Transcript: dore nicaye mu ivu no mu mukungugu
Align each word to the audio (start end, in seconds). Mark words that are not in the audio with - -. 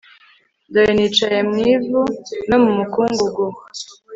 dore 0.73 0.91
nicaye 0.97 1.39
mu 1.49 1.55
ivu 1.73 2.01
no 2.49 2.57
mu 2.63 2.71
mukungugu 2.77 3.43